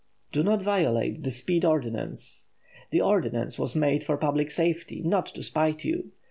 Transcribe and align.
Do 0.31 0.41
not 0.41 0.63
violate 0.63 1.21
the 1.21 1.29
speed 1.29 1.63
ordinance. 1.63 2.47
The 2.89 3.01
ordinance 3.01 3.59
was 3.59 3.75
made 3.75 4.03
for 4.03 4.17
public 4.17 4.49
safety, 4.49 5.03
not 5.05 5.27
to 5.27 5.43
spite 5.43 5.85
you. 5.85 6.09